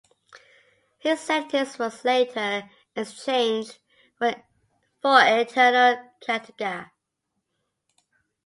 [0.97, 3.77] His sentence was later exchanged
[4.17, 4.33] for
[5.03, 6.89] eternal katorga.